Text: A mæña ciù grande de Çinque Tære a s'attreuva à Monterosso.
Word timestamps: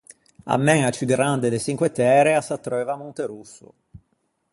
A 0.53 0.55
mæña 0.67 0.93
ciù 0.95 1.05
grande 1.13 1.47
de 1.51 1.59
Çinque 1.65 1.89
Tære 1.97 2.33
a 2.35 2.41
s'attreuva 2.47 2.93
à 2.95 2.99
Monterosso. 3.01 3.67